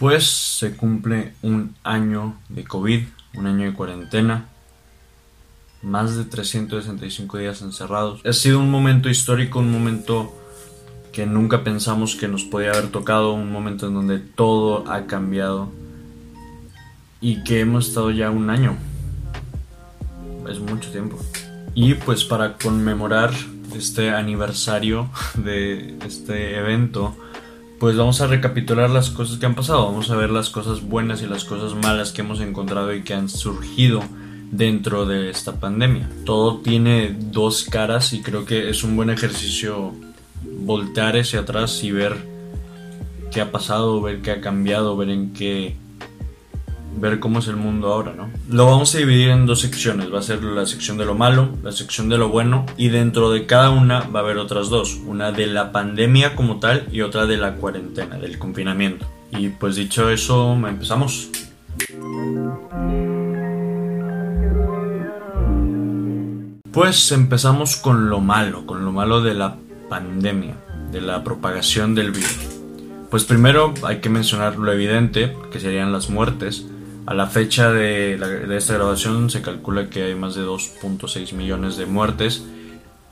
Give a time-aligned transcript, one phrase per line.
[0.00, 3.02] Pues se cumple un año de COVID,
[3.34, 4.48] un año de cuarentena,
[5.82, 8.22] más de 365 días encerrados.
[8.24, 10.34] Ha sido un momento histórico, un momento
[11.12, 15.68] que nunca pensamos que nos podía haber tocado, un momento en donde todo ha cambiado
[17.20, 18.78] y que hemos estado ya un año.
[20.48, 21.18] Es mucho tiempo.
[21.74, 23.34] Y pues para conmemorar
[23.76, 27.14] este aniversario de este evento,
[27.80, 31.22] pues vamos a recapitular las cosas que han pasado, vamos a ver las cosas buenas
[31.22, 34.02] y las cosas malas que hemos encontrado y que han surgido
[34.50, 36.10] dentro de esta pandemia.
[36.26, 39.94] Todo tiene dos caras y creo que es un buen ejercicio
[40.44, 42.16] voltear hacia atrás y ver
[43.32, 45.74] qué ha pasado, ver qué ha cambiado, ver en qué
[47.00, 48.30] ver cómo es el mundo ahora, ¿no?
[48.48, 51.50] Lo vamos a dividir en dos secciones, va a ser la sección de lo malo,
[51.62, 54.98] la sección de lo bueno y dentro de cada una va a haber otras dos,
[55.06, 59.06] una de la pandemia como tal y otra de la cuarentena, del confinamiento.
[59.32, 61.30] Y pues dicho eso, empezamos.
[66.72, 69.56] Pues empezamos con lo malo, con lo malo de la
[69.88, 70.54] pandemia,
[70.92, 72.60] de la propagación del virus.
[73.10, 76.64] Pues primero hay que mencionar lo evidente, que serían las muertes.
[77.06, 78.14] A la fecha de,
[78.56, 82.44] esta grabación se calcula que hay más de 2.6 millones de muertes,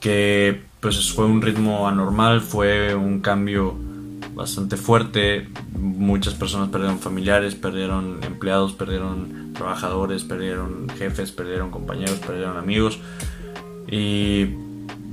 [0.01, 3.75] que pues fue un ritmo anormal, fue un cambio
[4.35, 5.49] bastante fuerte.
[5.77, 13.01] Muchas personas perdieron familiares, perdieron empleados, perdieron trabajadores, perdieron jefes, perdieron compañeros, perdieron amigos.
[13.91, 14.47] Y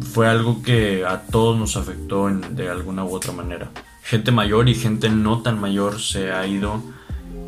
[0.01, 3.71] fue algo que a todos nos afectó de alguna u otra manera.
[4.03, 6.83] Gente mayor y gente no tan mayor se ha ido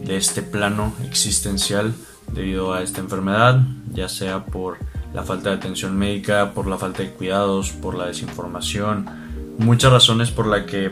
[0.08, 1.94] de este plano existencial
[2.32, 4.78] debido a esta enfermedad, ya sea por
[5.14, 9.06] la falta de atención médica, por la falta de cuidados, por la desinformación,
[9.58, 10.92] muchas razones por las que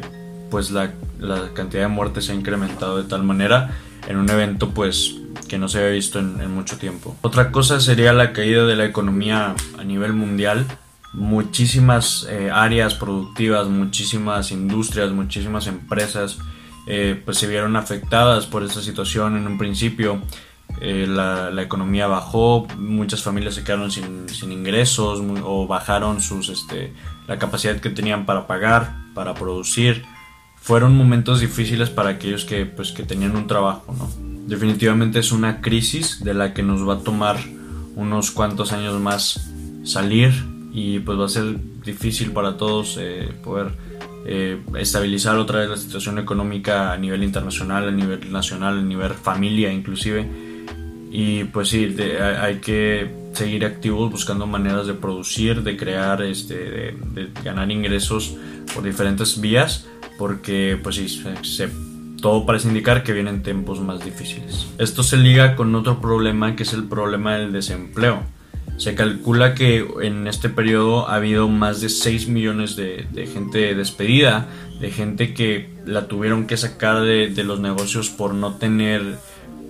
[0.52, 0.91] pues la,
[1.53, 3.72] cantidad de muertes se ha incrementado de tal manera
[4.07, 5.16] en un evento pues
[5.47, 7.16] que no se había visto en, en mucho tiempo.
[7.22, 10.66] Otra cosa sería la caída de la economía a nivel mundial.
[11.13, 16.38] Muchísimas eh, áreas productivas, muchísimas industrias, muchísimas empresas
[16.88, 20.22] eh, pues se vieron afectadas por esta situación en un principio.
[20.81, 26.94] Eh, la, economía bajó, muchas familias se quedaron sin, sin ingresos o bajaron sus, este,
[27.28, 30.03] la capacidad que tenían para pagar, para producir.
[30.57, 33.94] Fueron momentos difíciles para aquellos que, pues, que tenían un trabajo.
[33.97, 34.09] ¿no?
[34.47, 37.38] Definitivamente es una crisis de la que nos va a tomar
[37.95, 39.50] unos cuantos años más
[39.84, 40.34] salir
[40.72, 43.72] y pues va a ser difícil para todos eh, poder
[44.25, 49.13] eh, estabilizar otra vez la situación económica a nivel internacional, a nivel nacional, a nivel
[49.13, 50.28] familia inclusive.
[51.12, 51.96] Y pues sí,
[52.41, 58.36] hay que seguir activos buscando maneras de producir, de crear, este, de, ganar ingresos
[58.74, 59.88] por diferentes vías,
[60.18, 61.69] porque pues sí, se,
[62.19, 64.68] todo parece indicar que vienen tiempos más difíciles.
[64.78, 68.24] Esto se liga con otro problema que es el problema del desempleo
[68.78, 74.47] se calcula que en este periodo ha habido más de 6 millones de, gente despedida,
[74.80, 79.18] de gente que la tuvieron que sacar de, los negocios por no tener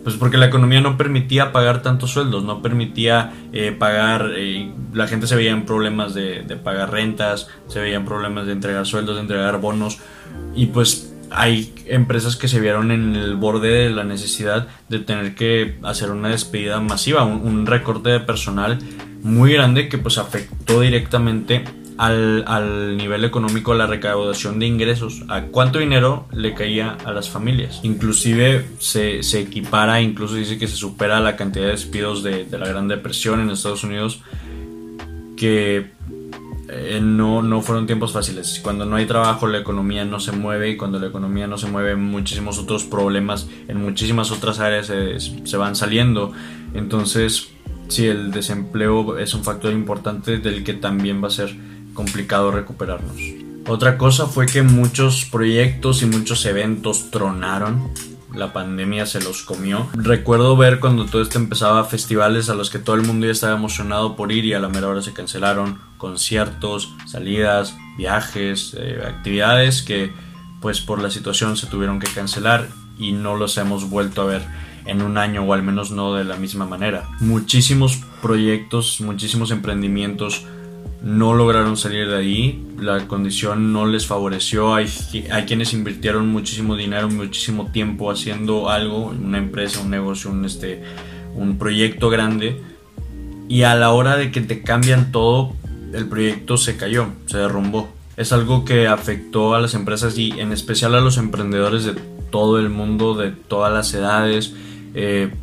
[0.03, 5.07] pues porque la economía no permitía pagar tantos sueldos, no permitía eh, pagar, eh, la
[5.07, 9.15] gente se veía en problemas de, pagar rentas, se veía en problemas de entregar sueldos,
[9.15, 9.97] de entregar bonos,
[10.55, 15.35] y pues hay empresas que se vieron en el borde de la necesidad de tener
[15.35, 18.79] que hacer una despedida masiva, un, recorte de personal
[19.21, 21.63] muy grande que pues afectó directamente
[21.97, 27.29] al, nivel económico, a la recaudación de ingresos, a cuánto dinero le caía a las
[27.29, 27.79] familias.
[27.83, 32.67] Inclusive se, equipara, incluso dice que se supera la cantidad de despidos de, de la
[32.67, 34.21] Gran Depresión en Estados Unidos,
[35.37, 35.94] que
[36.67, 38.59] eh, no, no fueron tiempos fáciles.
[38.63, 41.67] Cuando no hay trabajo, la economía no se mueve y cuando la economía no se
[41.67, 46.33] mueve, muchísimos otros problemas en muchísimas otras áreas se, van saliendo.
[46.73, 47.49] Entonces,
[47.87, 51.55] sí, el desempleo es un factor importante del que también va a ser
[51.93, 53.15] complicado recuperarnos.
[53.67, 57.91] Otra cosa fue que muchos proyectos y muchos eventos tronaron
[58.35, 59.87] la pandemia se los comió.
[59.93, 63.55] Recuerdo ver cuando todo esto empezaba festivales a los que todo el mundo ya estaba
[63.55, 69.81] emocionado por ir y a la mera hora se cancelaron conciertos, salidas, viajes, eh, actividades
[69.81, 70.11] que
[70.61, 74.41] pues por la situación se tuvieron que cancelar y no los hemos vuelto a ver
[74.85, 77.09] en un año o al menos no de la misma manera.
[77.19, 80.45] Muchísimos proyectos, muchísimos emprendimientos
[81.05, 84.87] no lograron salir de ahí, la condición no les favoreció, hay,
[85.31, 90.81] hay quienes invirtieron muchísimo dinero, muchísimo tiempo haciendo algo, una empresa, un negocio, un, este,
[91.35, 92.59] un proyecto grande,
[93.47, 95.53] y a la hora de que te cambian todo,
[95.95, 97.89] el proyecto se cayó, se derrumbó.
[98.17, 101.93] Es algo que afectó a las empresas y en especial a los emprendedores de
[102.29, 104.53] todo el mundo, de todas las edades.
[104.93, 105.33] Eh,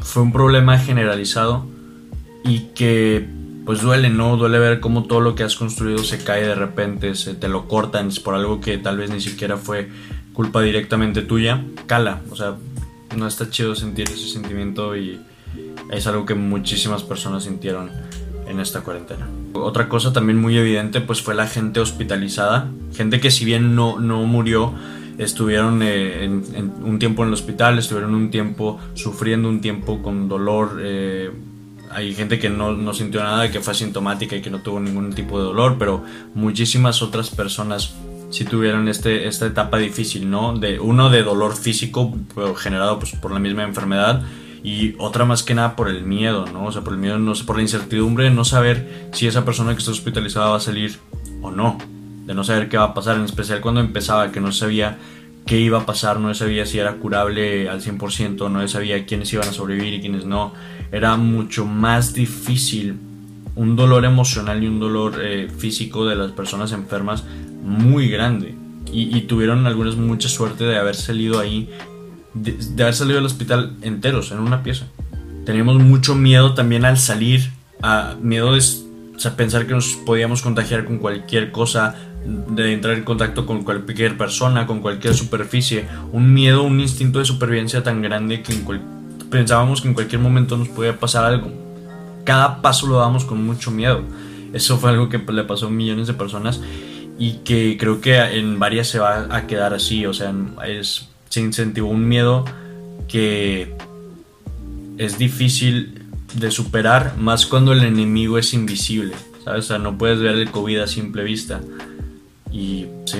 [0.00, 1.66] fue un problema generalizado
[2.44, 3.26] y que
[3.64, 4.38] pues duele, ¿no?
[4.38, 7.68] Duele ver cómo todo lo que has construido se cae de repente, se te lo
[7.68, 9.90] cortan por algo que tal vez ni siquiera fue
[10.32, 11.62] culpa directamente tuya.
[11.86, 12.56] Cala, o sea,
[13.14, 15.20] no está chido sentir ese sentimiento y
[15.90, 17.90] es algo que muchísimas personas sintieron
[18.46, 19.26] en esta cuarentena.
[19.52, 23.98] Otra cosa también muy evidente pues fue la gente hospitalizada, gente que si bien no,
[23.98, 24.74] no murió,
[25.18, 30.78] estuvieron eh, un tiempo en el hospital, estuvieron un tiempo sufriendo, un tiempo con dolor.
[30.80, 31.30] Eh,
[31.90, 35.12] hay gente que no, no, sintió nada, que fue asintomática y que no tuvo ningún
[35.12, 36.04] tipo de dolor, pero
[36.34, 37.94] muchísimas otras personas
[38.30, 40.56] sí tuvieron este, esta etapa difícil, ¿no?
[40.56, 42.14] De, uno de dolor físico
[42.56, 44.22] generado pues, por la misma enfermedad
[44.62, 46.66] y otra más que nada por el miedo, ¿no?
[46.66, 49.72] O sea, por el miedo, no, por la incertidumbre de no saber si esa persona
[49.72, 50.98] que está hospitalizada va a salir
[51.42, 51.78] o no,
[52.26, 54.98] de no saber qué va a pasar, en especial cuando empezaba, que no sabía
[55.46, 59.48] qué iba a pasar, no sabía si era curable al 100%, no sabía quiénes iban
[59.48, 60.52] a sobrevivir y quiénes no.
[60.92, 62.96] Era mucho más difícil
[63.54, 67.24] un dolor emocional y un dolor eh, físico de las personas enfermas
[67.62, 68.54] muy grande.
[68.92, 71.68] Y, y, tuvieron algunos mucha suerte de haber salido ahí
[72.34, 74.86] de, haber salido del hospital enteros, en una pieza.
[75.44, 77.50] Teníamos mucho miedo también al salir,
[77.82, 78.60] a miedo de
[79.36, 81.94] pensar que nos podíamos contagiar con cualquier cosa,
[82.24, 85.86] de entrar en contacto con cualquier persona, con cualquier superficie.
[86.12, 88.54] Un miedo, un instinto de supervivencia tan grande que
[89.30, 91.50] pensábamos que en cualquier momento nos podía pasar algo.
[92.24, 94.02] Cada paso lo dábamos con mucho miedo.
[94.52, 96.60] Eso fue algo que le pasó a millones de personas
[97.18, 100.06] y que creo que en varias se va a quedar así.
[100.06, 100.32] O sea,
[100.66, 102.44] es se incentivó un miedo
[103.08, 103.74] que
[104.98, 106.02] es difícil
[106.34, 109.14] de superar, más cuando el enemigo es invisible,
[109.44, 109.64] ¿sabes?
[109.64, 111.60] O sea, no puedes ver el COVID a simple vista.
[112.52, 113.18] Y sí,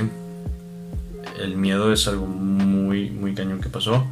[1.41, 4.07] el miedo es algo muy, muy cañón que pasó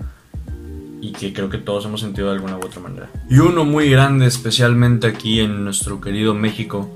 [1.01, 3.11] y que creo que todos hemos sentido de alguna u otra manera.
[3.29, 6.96] Y uno muy grande, especialmente aquí en nuestro querido México,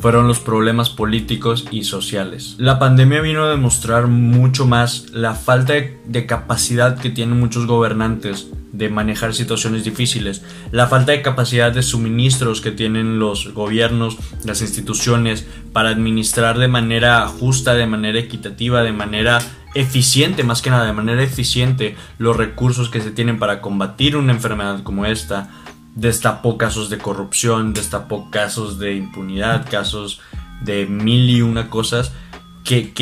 [0.00, 2.54] fueron los problemas políticos y sociales.
[2.58, 8.48] La pandemia vino a demostrar mucho más la falta de capacidad que tienen muchos gobernantes
[8.72, 14.60] de manejar situaciones difíciles, la falta de capacidad de suministros que tienen los gobiernos, las
[14.60, 19.40] instituciones para administrar de manera justa, de manera equitativa, de manera
[19.74, 24.32] eficiente, más que nada, de manera eficiente los recursos que se tienen para combatir una
[24.32, 25.50] enfermedad como esta,
[25.98, 30.20] destapó casos de corrupción, destapó casos de impunidad, casos
[30.62, 32.12] de mil y una cosas
[32.64, 32.92] que,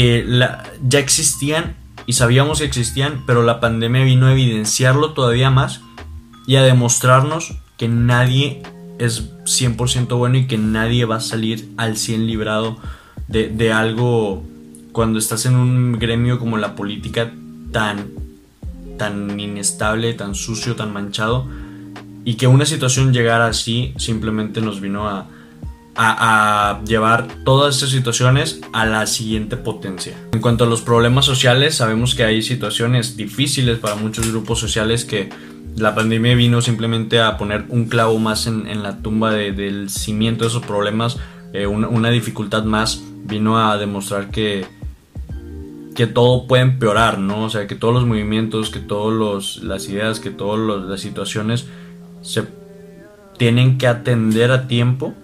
[0.83, 1.77] ya existían
[2.07, 5.81] y sabíamos que existían, pero la pandemia vino a evidenciarlo todavía más
[6.47, 8.63] y a demostrarnos que nadie
[8.99, 12.79] es 100% bueno y que nadie va a salir al 100 librado
[13.29, 14.43] de, de algo
[14.93, 17.31] cuando estás en un gremio como la política
[17.73, 18.07] tan,
[18.97, 21.47] tan inestable, tan sucio, tan manchado
[22.27, 25.29] y que una situación llegara así simplemente nos vino a,
[25.95, 30.15] a, llevar todas esas situaciones a la siguiente potencia.
[30.33, 35.05] En cuanto a los problemas sociales, sabemos que hay situaciones difíciles para muchos grupos sociales
[35.05, 35.31] que
[35.77, 40.49] la pandemia vino simplemente a poner un clavo más en, la tumba del cimiento de
[40.49, 41.19] esos problemas,
[41.53, 44.67] eh, una, dificultad más, vino a demostrar que,
[45.95, 47.45] que todo puede empeorar, ¿no?
[47.45, 50.59] O sea, que todos los movimientos, que todas las ideas, que todas
[50.89, 51.67] las situaciones
[52.27, 52.45] se
[53.39, 55.15] tienen que atender a tiempo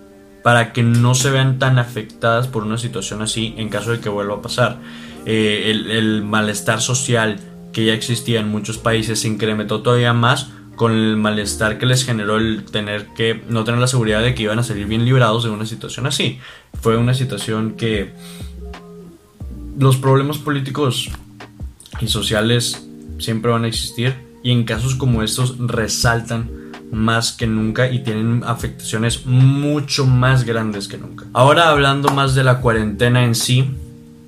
[0.42, 4.08] para que no se vean tan afectadas por una situación así en caso de que
[4.08, 4.78] vuelva a pasar.
[5.24, 7.38] Eh, el, malestar social
[7.72, 12.04] que ya existía en muchos países se incrementó todavía más con el malestar que les
[12.04, 15.44] generó el tener que no tener la seguridad de que iban a salir bien librados
[15.44, 16.38] de una situación así.
[16.80, 18.12] Fue una situación que
[19.78, 21.08] los problemas políticos
[22.00, 22.86] y sociales
[23.18, 26.61] siempre van a existir y en casos como estos resaltan
[26.92, 31.24] más que nunca y tienen afectaciones mucho más grandes que nunca.
[31.32, 33.70] Ahora hablando más de la cuarentena en sí,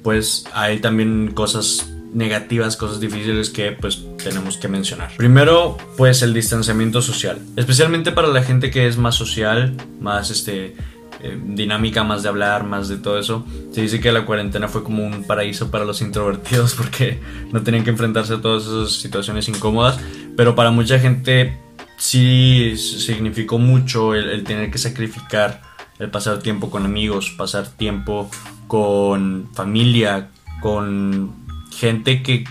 [0.03, 5.11] pues hay también cosas negativas, cosas difíciles que pues tenemos que mencionar.
[5.17, 10.75] Primero, pues el distanciamiento social, especialmente para la gente que es más social, más este
[11.23, 13.45] eh, dinámica, más de hablar, más de todo eso.
[13.73, 17.19] Se dice que la cuarentena fue como un paraíso para los introvertidos porque
[17.53, 19.99] no tenían que enfrentarse a todas esas situaciones incómodas,
[20.37, 21.59] pero para mucha gente
[21.97, 25.63] sí significó mucho el, tener que sacrificar,
[25.99, 28.31] el pasar tiempo con amigos, pasar tiempo
[28.67, 31.35] con familia, con
[31.73, 32.45] gente que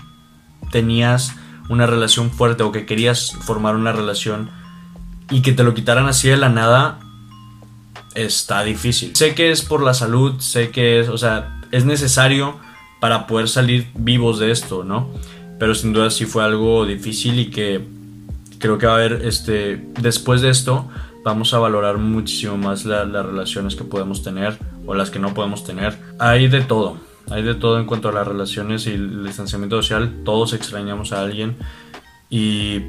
[0.70, 1.34] tenías
[1.68, 4.50] una relación fuerte o que querías formar una relación
[5.30, 7.00] y que te lo quitaran así de la nada
[8.14, 9.16] está difícil.
[9.16, 12.58] Sé que es por la salud, sé que es, o sea, es necesario
[13.00, 15.10] para poder salir vivos de esto, ¿no?
[15.58, 17.80] pero sin duda sí fue algo difícil y que
[18.58, 20.88] creo que va a haber, este, después de esto,
[21.24, 25.64] vamos a valorar muchísimo más las relaciones que podemos tener o las que no podemos
[25.64, 25.98] tener.
[26.18, 26.98] Hay de todo,
[27.30, 30.22] hay de todo en cuanto a las relaciones y el distanciamiento social.
[30.24, 31.56] Todos extrañamos a alguien
[32.30, 32.80] y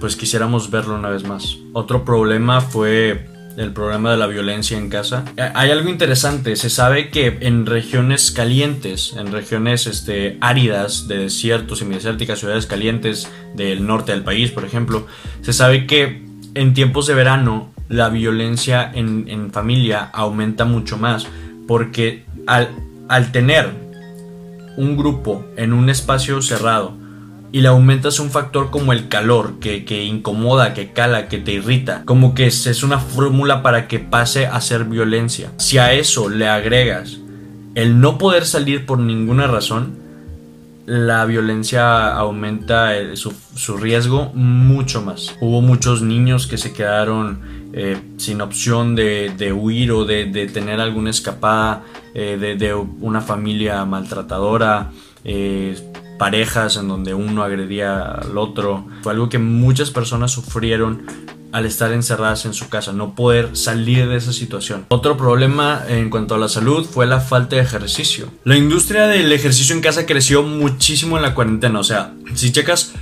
[0.00, 1.56] pues quisiéramos verlo una vez más.
[1.72, 5.24] Otro problema fue el problema de la violencia en casa.
[5.54, 11.80] Hay algo interesante, se sabe que en regiones calientes, en regiones este, áridas de desiertos,
[11.80, 15.06] semidesérticas, ciudades calientes del norte del país, por ejemplo,
[15.42, 16.22] se sabe que
[16.54, 21.26] en tiempos de verano la violencia en, familia aumenta mucho más
[21.66, 22.68] porque al,
[23.08, 23.70] al tener
[24.76, 26.94] un grupo en un espacio cerrado,
[27.50, 32.02] y le aumentas un factor como el calor, que, incomoda, que cala, que te irrita,
[32.04, 35.50] como que es, una fórmula para que pase a ser violencia.
[35.56, 37.18] Si a eso le agregas
[37.74, 39.96] el no poder salir por ninguna razón,
[40.84, 45.36] la violencia aumenta su, riesgo mucho más.
[45.40, 47.40] Hubo muchos niños que se quedaron
[47.74, 54.90] eh, sin opción de, huir o de, tener alguna escapada eh, de, una familia maltratadora.
[55.24, 55.76] Eh,
[56.18, 58.86] parejas en donde uno agredía al otro.
[59.02, 61.06] Fue algo que muchas personas sufrieron
[61.52, 64.84] al estar encerradas en su casa, no poder salir de esa situación.
[64.88, 68.28] Otro problema en cuanto a la salud fue la falta de ejercicio.
[68.44, 72.92] La industria del ejercicio en casa creció muchísimo en la cuarentena, o sea, si checas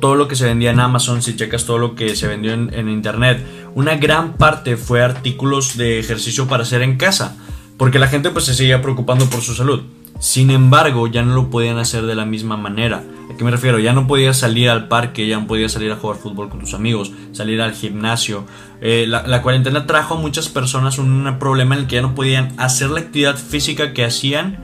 [0.00, 2.74] todo lo que se vendía en Amazon, si checas todo lo que se vendió en,
[2.74, 7.36] en internet, una gran parte fue artículos de ejercicio para hacer en casa,
[7.76, 9.82] porque la gente pues se seguía preocupando por su salud.
[10.22, 13.02] Sin embargo, ya no lo podían hacer de la misma manera.
[13.28, 13.80] ¿A qué me refiero?
[13.80, 16.74] Ya no podías salir al parque, ya no podías salir a jugar fútbol con tus
[16.74, 18.44] amigos, salir al gimnasio.
[18.80, 22.52] Eh, la, cuarentena trajo a muchas personas un problema en el que ya no podían
[22.56, 24.60] hacer la actividad física que hacían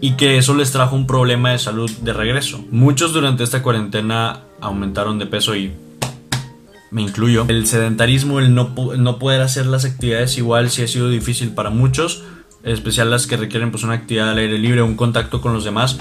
[0.00, 2.64] y que eso les trajo un problema de salud de regreso.
[2.72, 5.70] Muchos durante esta cuarentena aumentaron de peso y
[6.90, 7.44] me incluyo.
[7.46, 11.70] El sedentarismo, el no, no poder hacer las actividades igual sí ha sido difícil para
[11.70, 12.24] muchos
[12.72, 15.98] especial las que requieren pues una actividad al aire libre, un contacto con los demás.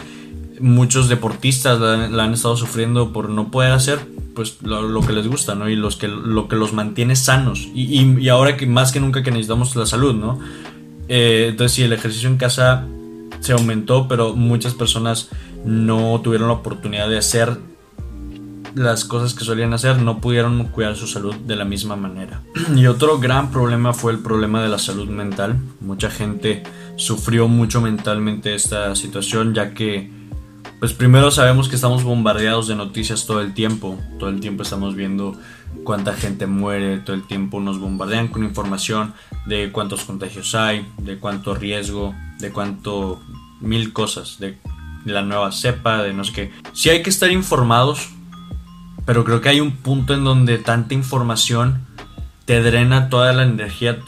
[0.59, 3.99] Muchos deportistas la, han estado sufriendo por no poder hacer
[4.33, 5.69] pues lo, que les gusta, ¿no?
[5.69, 7.69] Y los que, lo que los mantiene sanos.
[7.73, 10.39] Y, ahora que más que nunca que necesitamos la salud, ¿no?
[11.07, 12.85] Eh, entonces sí, el ejercicio en casa
[13.39, 15.29] se aumentó, pero muchas personas
[15.63, 17.57] no tuvieron la oportunidad de hacer
[18.75, 22.41] las cosas que solían hacer, no pudieron cuidar su salud de la misma manera.
[22.75, 25.57] Y otro gran problema fue el problema de la salud mental.
[25.79, 26.63] Mucha gente
[26.97, 30.11] sufrió mucho mentalmente esta situación, ya que,
[30.79, 34.95] pues primero sabemos que estamos bombardeados de noticias todo el tiempo, todo el tiempo estamos
[34.95, 35.37] viendo
[35.83, 39.13] cuánta gente muere, todo el tiempo nos bombardean con información
[39.45, 43.21] de cuántos contagios hay, de cuánto riesgo, de cuánto
[43.61, 44.57] mil cosas, de
[45.05, 46.51] la nueva cepa, de no sé qué.
[46.73, 48.09] Si hay que estar informados,
[49.05, 51.85] pero creo que hay un punto en donde tanta información
[52.45, 53.99] te drena toda la energía,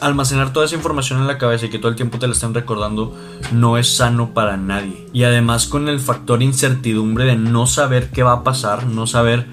[0.00, 2.54] almacenar toda esa información en la cabeza y que todo el tiempo te la estén
[2.54, 3.16] recordando
[3.52, 5.08] no es sano para nadie.
[5.12, 9.46] Y además con el factor incertidumbre de no saber qué va a pasar, no saber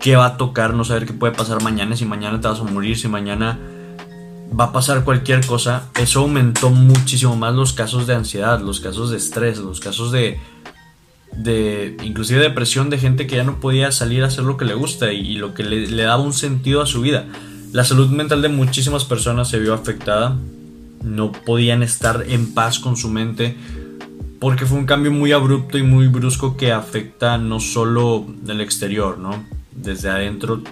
[0.00, 2.64] qué va a tocar, no saber qué puede pasar mañana, si mañana te vas a
[2.64, 3.58] morir, si mañana
[4.58, 9.10] va a pasar cualquier cosa, eso aumentó muchísimo más los casos de ansiedad, los casos
[9.10, 10.40] de estrés, los casos de
[11.36, 14.74] de inclusive depresión de gente que ya no podía salir a hacer lo que le
[14.74, 17.26] gusta y, lo que le, daba un sentido a su vida.
[17.72, 20.36] La salud mental de muchísimas personas se vio afectada,
[21.02, 23.56] no podían estar en paz con su mente
[24.38, 29.18] porque fue un cambio muy abrupto y muy brusco que afecta no solo del exterior,
[29.18, 29.44] ¿no?
[29.72, 30.62] Desde adentro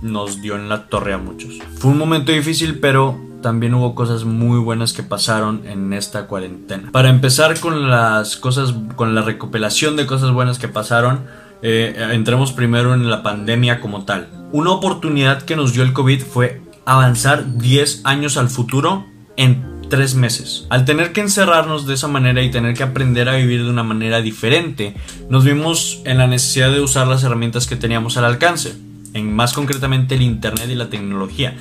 [0.00, 1.58] nos dio en la torre a muchos.
[1.78, 6.90] Fue un momento difícil, pero también hubo cosas muy buenas que pasaron en esta cuarentena.
[6.92, 11.26] Para empezar con las cosas, con la recopilación de cosas buenas que pasaron,
[11.62, 14.28] eh, entremos primero en la pandemia como tal.
[14.52, 19.06] Una oportunidad que nos dio el COVID fue avanzar 10 años al futuro
[19.36, 20.66] en 3 meses.
[20.70, 23.82] Al tener que encerrarnos de esa manera y tener que aprender a vivir de una
[23.82, 24.94] manera diferente,
[25.28, 28.74] nos vimos en la necesidad de usar las herramientas que teníamos al alcance,
[29.14, 31.54] en más concretamente el Internet y la tecnología.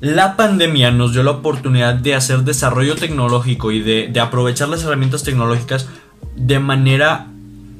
[0.00, 5.22] La pandemia nos dio la oportunidad de hacer desarrollo tecnológico y de, aprovechar las herramientas
[5.22, 5.88] tecnológicas
[6.34, 7.28] de manera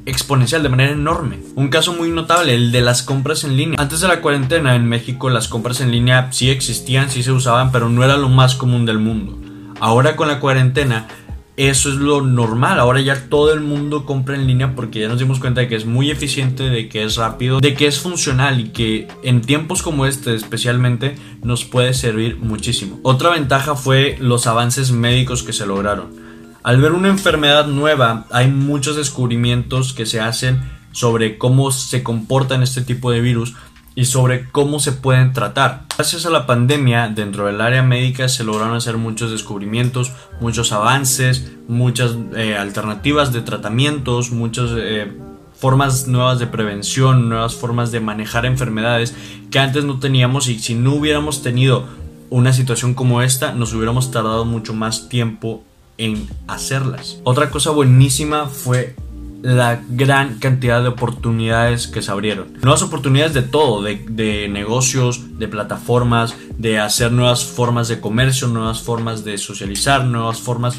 [0.06, 1.40] exponencial, de manera enorme.
[1.56, 3.78] Un caso muy notable, el de las compras en línea.
[3.78, 7.70] Antes de la cuarentena en México las compras en línea sí existían, sí se usaban,
[7.70, 9.38] pero no era lo más común del mundo.
[9.78, 11.08] Ahora con la cuarentena
[11.56, 12.78] eso es lo normal.
[12.78, 15.76] Ahora ya todo el mundo compra en línea porque ya nos dimos cuenta de que
[15.76, 19.82] es muy eficiente, de que es rápido, de que es funcional y que en tiempos
[19.82, 23.00] como este especialmente nos puede servir muchísimo.
[23.02, 26.26] Otra ventaja fue los avances médicos que se lograron.
[26.62, 30.60] Al ver una enfermedad nueva, hay muchos descubrimientos que se hacen
[30.92, 33.54] sobre cómo se comportan este tipo de virus
[33.96, 35.84] y sobre cómo se pueden tratar.
[35.96, 41.50] Gracias a la pandemia, dentro del área médica se lograron hacer muchos descubrimientos, muchos avances,
[41.66, 45.10] muchas eh, alternativas de tratamientos, muchas eh,
[45.58, 49.14] formas nuevas de prevención, nuevas formas de manejar enfermedades
[49.50, 51.86] que antes no teníamos y si no hubiéramos tenido
[52.28, 55.64] una situación como esta, nos hubiéramos tardado mucho más tiempo
[55.96, 57.18] en hacerlas.
[57.24, 58.94] Otra cosa buenísima fue
[59.43, 62.55] la gran cantidad de oportunidades que se abrieron.
[62.62, 68.83] Nuevas oportunidades de todo, de, negocios, de plataformas, de hacer nuevas formas de comercio, nuevas
[68.83, 70.76] formas de socializar, nuevas formas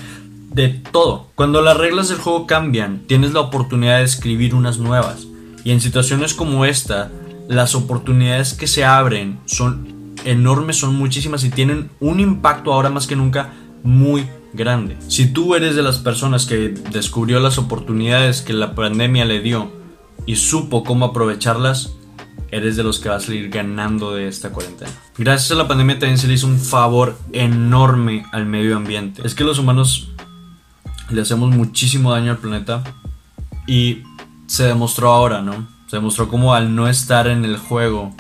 [0.54, 1.28] de todo.
[1.36, 5.28] Cuando las reglas del juego cambian, tienes la oportunidad de escribir unas nuevas.
[5.64, 7.12] Y en situaciones como esta,
[7.48, 13.08] las oportunidades que se abren son enormes, son muchísimas y tienen un impacto ahora más
[13.08, 14.98] que nunca muy grande.
[15.08, 19.72] Si tú eres de las personas que descubrió las oportunidades que la pandemia le dio
[20.26, 21.94] y supo cómo aprovecharlas,
[22.52, 24.92] eres de los que va a salir ganando de esta cuarentena.
[25.18, 29.22] Gracias a la pandemia también se le hizo un favor enorme al medio ambiente.
[29.26, 30.10] Es que los humanos
[31.10, 32.84] le hacemos muchísimo daño al planeta
[33.66, 34.04] y
[34.48, 35.68] se demostró ahora, ¿no?
[35.88, 38.16] Se demostró como al no estar en el juego,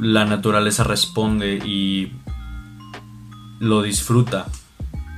[0.00, 2.12] la naturaleza responde y
[3.60, 4.46] lo disfruta.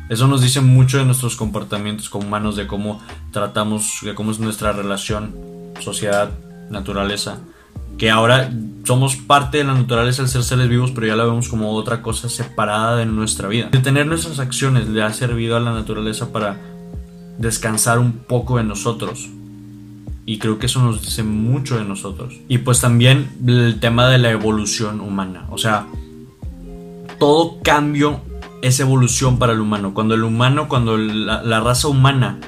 [0.08, 4.38] Eso nos dice mucho de nuestros comportamientos como humanos, de cómo tratamos, de cómo es
[4.38, 5.34] nuestra relación,
[5.80, 6.30] sociedad,
[6.70, 7.38] naturaleza.
[7.96, 8.52] Que ahora
[8.84, 12.02] somos parte de la naturaleza al ser seres vivos, pero ya la vemos como otra
[12.02, 13.68] cosa separada de nuestra vida.
[13.70, 16.58] De tener nuestras acciones le ha servido a la naturaleza para
[17.38, 19.30] descansar un poco de nosotros.
[20.26, 22.34] Y creo que eso nos dice mucho de nosotros.
[22.48, 25.46] Y pues también el tema de la evolución humana.
[25.50, 25.86] O sea,
[27.18, 28.20] todo cambio
[28.64, 29.92] es evolución para el humano.
[29.92, 32.38] Cuando el humano, cuando la, raza humana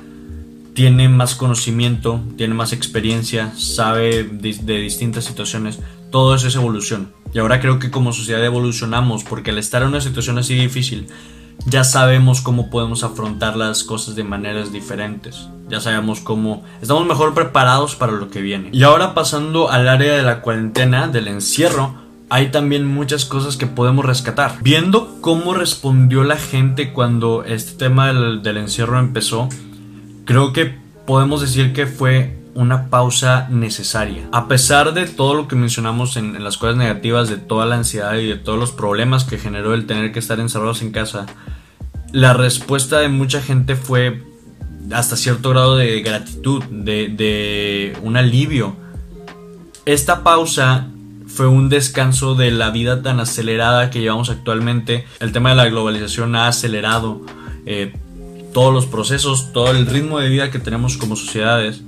[0.73, 5.79] tiene más conocimiento, tiene más experiencia, sabe de, distintas situaciones,
[6.11, 7.13] todo eso es evolución.
[7.35, 11.07] Y ahora creo que como sociedad evolucionamos porque al estar en una situación así difícil,
[11.67, 15.49] ya sabemos cómo podemos afrontar las cosas de maneras diferentes.
[15.69, 18.71] Ya sabemos cómo estamos mejor preparados para lo que viene.
[18.73, 23.67] Y ahora pasando al área de la cuarentena, del encierro, hay también muchas cosas que
[23.67, 24.57] podemos rescatar.
[24.63, 29.49] Viendo cómo respondió la gente cuando este tema del, encierro empezó,
[30.25, 30.75] creo que
[31.07, 34.29] podemos decir que fue una pausa necesaria.
[34.33, 38.15] A pesar de todo lo que mencionamos en, las cosas negativas, de toda la ansiedad
[38.15, 41.27] y de todos los problemas que generó el tener que estar encerrados en casa,
[42.13, 44.23] la respuesta de mucha gente fue
[44.93, 48.75] hasta cierto grado de gratitud, de, un alivio.
[49.85, 50.89] Esta pausa
[51.37, 55.05] fue un descanso de la vida tan acelerada que llevamos actualmente.
[55.21, 57.21] El tema de la globalización ha acelerado
[57.67, 57.93] eh,
[58.55, 61.83] todos los procesos, todo el ritmo de vida que tenemos como sociedades.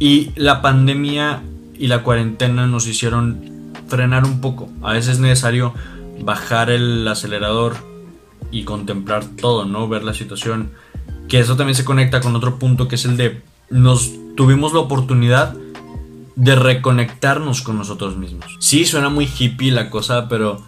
[0.00, 1.42] Y la pandemia
[1.78, 4.68] y la cuarentena nos hicieron frenar un poco.
[4.82, 5.72] A veces es necesario
[6.20, 7.76] bajar el acelerador
[8.50, 9.86] y contemplar todo, ¿no?
[9.86, 10.72] Ver la situación.
[11.28, 14.80] Que eso también se conecta con otro punto que es el de nos tuvimos la
[14.80, 15.54] oportunidad
[16.40, 18.56] de reconectarnos con nosotros mismos.
[18.60, 20.62] Sí, suena muy hippie la cosa, pero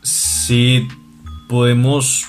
[0.00, 0.88] sí
[1.46, 2.24] podemos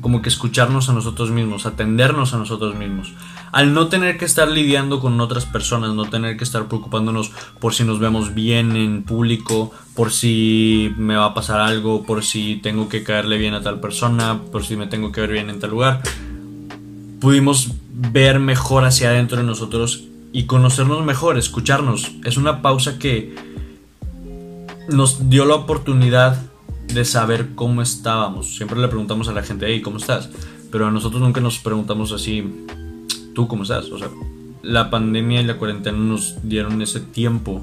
[0.00, 3.12] como que escucharnos a nosotros mismos, atendernos a nosotros mismos.
[3.52, 7.72] Al no tener que estar lidiando con otras personas, no tener que estar preocupándonos por
[7.72, 12.56] si nos vemos bien en público, por si me va a pasar algo, por si
[12.56, 15.60] tengo que caerle bien a tal persona, por si me tengo que ver bien en
[15.60, 16.02] tal lugar,
[17.20, 22.12] pudimos ver mejor hacia adentro de nosotros y conocernos mejor, escucharnos.
[22.24, 23.34] Es una pausa que
[24.88, 26.40] nos dio la oportunidad
[26.92, 28.56] de saber cómo estábamos.
[28.56, 30.30] Siempre le preguntamos a la gente, hey, ¿cómo estás?
[30.70, 32.66] Pero a nosotros nunca nos preguntamos así,
[33.34, 33.90] ¿tú cómo estás?
[33.90, 34.08] O sea,
[34.62, 37.62] la pandemia y la cuarentena nos dieron ese tiempo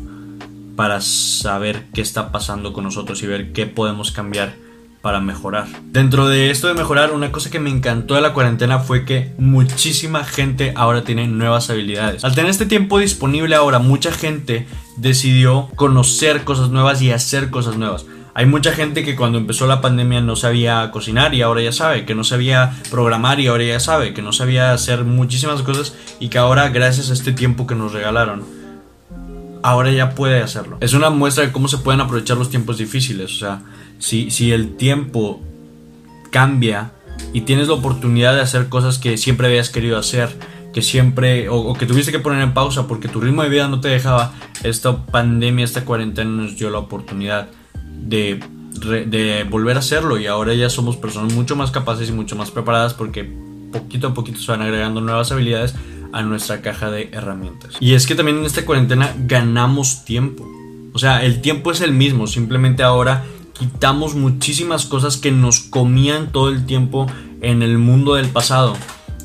[0.76, 4.56] para saber qué está pasando con nosotros y ver qué podemos cambiar
[5.02, 5.68] para mejorar.
[5.86, 9.34] Dentro de esto de mejorar, una cosa que me encantó de la cuarentena fue que
[9.38, 12.26] muchísima gente ahora tiene nuevas habilidades.
[12.26, 17.78] Al tener este tiempo disponible ahora, mucha gente decidió conocer cosas nuevas y hacer cosas
[17.78, 18.06] nuevas.
[18.34, 22.06] Hay mucha gente que cuando empezó la pandemia no sabía cocinar y ahora ya sabe,
[22.06, 26.30] que no sabía programar y ahora ya sabe, que no sabía hacer muchísimas cosas y
[26.30, 28.46] que ahora gracias a este tiempo que nos regalaron,
[29.64, 30.78] ahora ya puede hacerlo.
[30.82, 33.62] Es una muestra de cómo se pueden aprovechar los tiempos difíciles, o sea,
[34.00, 35.42] si, el tiempo
[36.32, 36.92] cambia
[37.34, 40.30] y tienes la oportunidad de hacer cosas que siempre habías querido hacer,
[40.74, 43.82] que siempre, o, que tuviste que poner en pausa porque tu ritmo de vida no
[43.82, 47.50] te dejaba, esta pandemia, esta cuarentena nos dio la oportunidad
[47.84, 48.40] de,
[48.80, 52.52] de volver a hacerlo y ahora ya somos personas mucho más capaces y mucho más
[52.52, 53.30] preparadas porque
[53.72, 55.76] poquito a poquito se van agregando nuevas habilidades
[56.12, 57.76] a nuestra caja de herramientas.
[57.80, 60.48] Y es que también en esta cuarentena ganamos tiempo.
[60.94, 66.32] O sea, el tiempo es el mismo, simplemente ahora quitamos muchísimas cosas que nos comían
[66.32, 67.08] todo el tiempo
[67.42, 68.76] en el mundo del pasado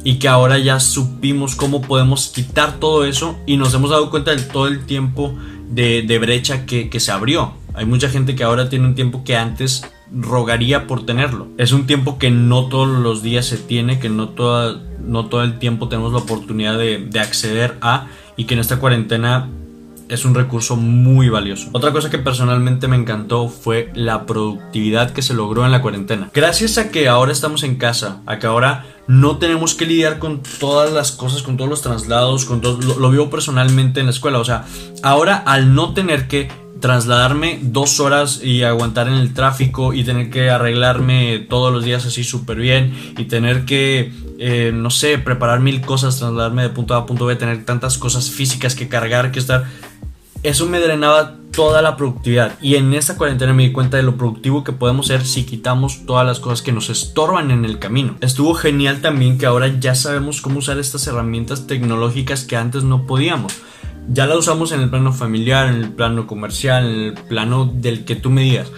[0.03, 4.35] y que ahora ya supimos cómo podemos quitar todo eso y nos hemos dado cuenta
[4.35, 5.35] de todo el tiempo
[5.71, 7.55] de, brecha que, que se abrió.
[7.75, 11.49] Hay mucha gente que ahora tiene un tiempo que antes rogaría por tenerlo.
[11.59, 14.33] Es un tiempo que no todos los días se tiene, que no,
[15.05, 18.79] no todo el tiempo tenemos la oportunidad de, de acceder a y que en esta
[18.79, 19.49] cuarentena
[20.09, 21.69] es un recurso muy valioso.
[21.73, 26.31] Otra cosa que personalmente me encantó fue la productividad que se logró en la cuarentena.
[26.35, 30.43] Gracias a que ahora estamos en casa, a que ahora no tenemos que lidiar con
[30.61, 34.13] todas las cosas, con todos los traslados, con todo, lo, lo vivo personalmente en la
[34.13, 34.39] escuela.
[34.39, 34.65] O sea,
[35.03, 36.49] ahora al no tener que
[36.81, 42.05] trasladarme dos horas y aguantar en el tráfico y tener que arreglarme todos los días
[42.05, 46.95] así súper bien y tener que, eh, no sé, preparar mil cosas, trasladarme de punto
[46.95, 49.65] A a punto B, tener tantas cosas físicas que cargar, que estar...
[50.43, 54.17] Eso me drenaba toda la productividad y en esta cuarentena me di cuenta de lo
[54.17, 58.17] productivo que podemos ser si quitamos todas las cosas que nos estorban en el camino.
[58.21, 63.07] Estuvo genial también que ahora ya sabemos cómo usar estas herramientas tecnológicas que antes no
[63.07, 63.55] podíamos
[64.09, 68.05] ya la usamos en el plano familiar, en el plano comercial, en el plano del
[68.05, 68.71] que tú me digas.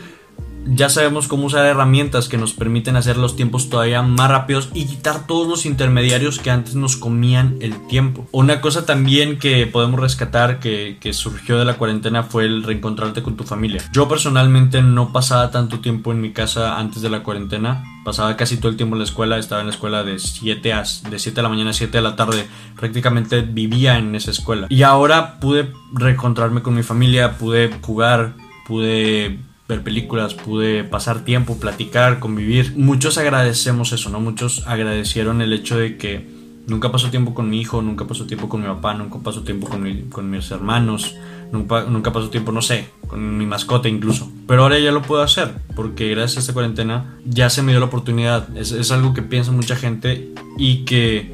[0.69, 4.87] Ya sabemos cómo usar herramientas que nos permiten hacer los tiempos todavía más rápidos y
[4.87, 8.27] quitar todos los intermediarios que antes nos comían el tiempo.
[8.33, 13.37] Una cosa también que podemos rescatar que, surgió de la cuarentena fue el reencontrarte con
[13.37, 13.83] tu familia.
[13.93, 18.59] Yo personalmente no pasaba tanto tiempo en mi casa antes de la cuarentena pasaba casi
[18.59, 21.35] todo el tiempo en la escuela, estaba en la escuela de 7 a, de 7
[21.35, 24.69] de la mañana a 7 de la tarde, prácticamente vivía en esa escuela.
[24.71, 28.35] Y ahora pude reencontrarme con mi familia, pude jugar,
[28.69, 32.75] pude ver películas, pude pasar tiempo, platicar, convivir.
[32.77, 34.21] Muchos agradecemos eso, ¿no?
[34.21, 36.27] Muchos agradecieron el hecho de que
[36.67, 39.69] nunca pasó tiempo con mi hijo, nunca pasó tiempo con mi papá, nunca pasó tiempo
[39.69, 41.15] con, mis hermanos
[41.53, 44.31] Nunca, paso tiempo, no sé, con mi mascota incluso.
[44.49, 47.81] Pero ahora ya lo puedo hacer, porque gracias a esta cuarentena ya se me dio
[47.81, 48.55] la oportunidad.
[48.57, 51.33] Es, es algo que piensa mucha gente y que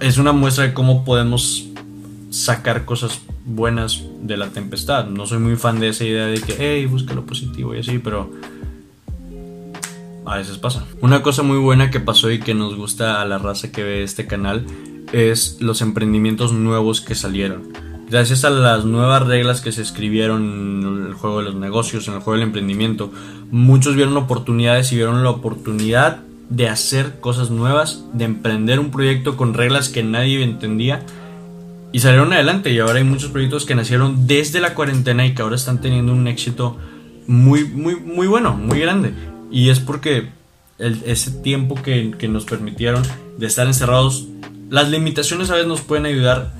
[0.00, 1.66] es una muestra de cómo podemos
[2.30, 5.06] sacar cosas buenas de la tempestad.
[5.06, 7.98] No soy muy fan de esa idea de que, hey, busca lo positivo y así,
[7.98, 8.30] pero
[10.26, 10.84] a veces pasa.
[11.00, 14.02] Una cosa muy buena que pasó y que nos gusta a la raza que ve
[14.02, 14.64] este canal
[15.12, 17.72] es los emprendimientos nuevos que salieron
[18.14, 22.14] gracias a las nuevas reglas que se escribieron en el juego de los negocios, en
[22.14, 23.10] el juego del emprendimiento,
[23.50, 29.36] muchos vieron oportunidades y vieron la oportunidad de hacer cosas nuevas, de emprender un proyecto
[29.36, 31.02] con reglas que nadie entendía
[31.94, 35.42] y salieron adelante y ahora hay muchos proyectos que nacieron desde la cuarentena y que
[35.42, 36.76] ahora están teniendo un éxito
[37.28, 39.14] muy muy muy bueno, muy grande
[39.48, 40.30] y es porque
[40.80, 43.04] ese tiempo que, que nos permitieron
[43.38, 44.26] de estar encerrados,
[44.70, 46.52] las limitaciones a veces nos pueden ayudar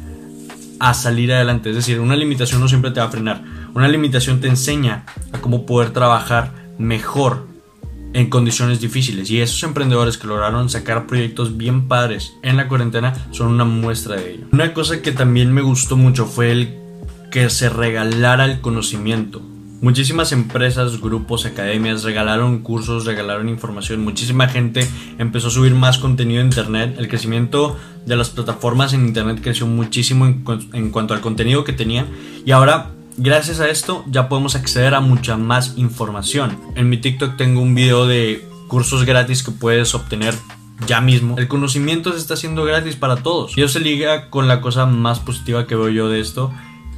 [0.78, 1.70] a salir adelante.
[1.70, 3.42] Es decir, una limitación no siempre te va a frenar.
[3.74, 7.48] Una limitación te enseña a cómo poder trabajar mejor
[8.14, 9.30] en condiciones difíciles.
[9.30, 14.16] Y esos emprendedores que lograron sacar proyectos bien padres en la cuarentena son una muestra
[14.16, 14.46] de ello.
[14.52, 16.78] Una cosa que también me gustó mucho fue el
[17.30, 19.42] que se regalara el conocimiento.
[19.84, 24.02] Muchísimas empresas, grupos, academias regalaron cursos, regalaron información.
[24.02, 26.94] Muchísima gente empezó a subir más contenido en Internet.
[26.96, 32.06] El crecimiento de las plataformas en Internet creció muchísimo en, cuanto al contenido que tenían.
[32.46, 36.58] Y ahora, gracias a esto, ya podemos acceder a mucha más información.
[36.74, 40.34] En mi TikTok tengo un video de cursos gratis que puedes obtener
[40.86, 41.36] ya mismo.
[41.38, 43.56] El conocimiento se está haciendo gratis para todos.
[43.56, 46.52] Y eso se liga con la cosa más positiva que veo yo de esto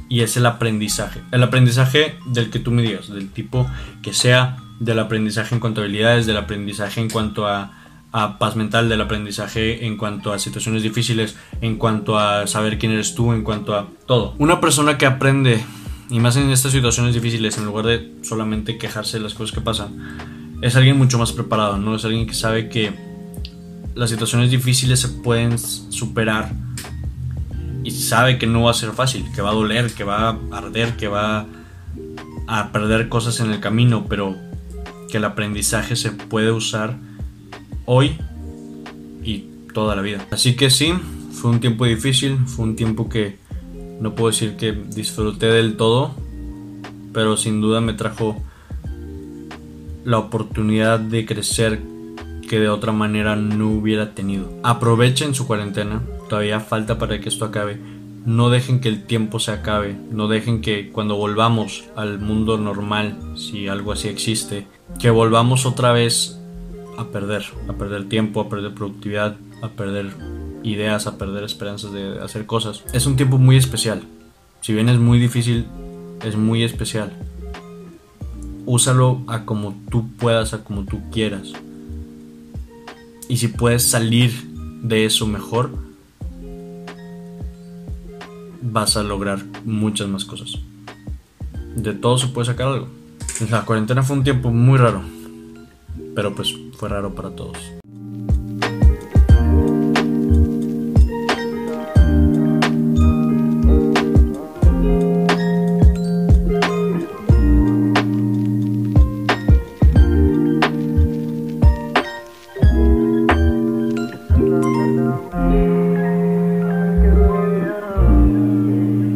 [0.09, 1.21] y es el aprendizaje.
[1.31, 3.67] El aprendizaje del que tú me digas, del tipo
[4.01, 7.73] que sea, del aprendizaje en cuanto a habilidades, del aprendizaje en cuanto a,
[8.11, 12.91] a paz mental, del aprendizaje en cuanto a situaciones difíciles, en cuanto a saber quién
[12.91, 14.33] eres tú, en cuanto a todo.
[14.37, 15.63] Una persona que aprende,
[16.09, 19.61] y más en estas situaciones difíciles, en lugar de solamente quejarse de las cosas que
[19.61, 21.95] pasan, es alguien mucho más preparado, ¿no?
[21.95, 22.93] Es alguien que sabe que
[23.95, 26.51] las situaciones difíciles se pueden superar
[27.83, 30.37] y sabe que no va a ser fácil, que va a doler, que va a
[30.57, 31.45] arder, que va
[32.47, 34.35] a perder cosas en el camino, pero
[35.09, 36.97] que el aprendizaje se puede usar
[37.85, 38.17] hoy
[39.23, 40.25] y toda la vida.
[40.31, 40.93] Así que sí,
[41.33, 43.37] fue un tiempo difícil, fue un tiempo que
[43.99, 46.11] no puedo decir que disfruté del todo,
[47.13, 48.35] pero sin duda me trajo
[50.05, 51.81] la oportunidad de crecer
[52.47, 54.49] que de otra manera no hubiera tenido.
[54.63, 57.77] Aprovechen su cuarentena, todavía falta para que esto acabe.
[58.25, 63.17] No dejen que el tiempo se acabe, no dejen que cuando volvamos al mundo normal,
[63.35, 64.67] si algo así existe,
[64.99, 66.39] que volvamos otra vez
[66.97, 70.11] a perder, a perder tiempo, a perder productividad, a perder
[70.63, 72.83] ideas, a perder esperanzas de hacer cosas.
[72.93, 74.03] Es un tiempo muy especial.
[74.61, 75.65] Si bien es muy difícil,
[76.23, 77.13] es muy especial.
[78.65, 81.53] Úsalo a como tú puedas, a como tú quieras.
[83.29, 84.31] Y si puedes salir
[84.83, 85.71] de eso mejor,
[88.61, 90.59] vas a lograr muchas más cosas.
[91.75, 92.87] De todo se puede sacar algo.
[93.49, 95.01] La cuarentena fue un tiempo muy raro,
[96.15, 97.57] pero pues fue raro para todos.